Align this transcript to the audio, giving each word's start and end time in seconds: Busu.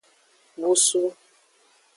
Busu. 0.59 1.03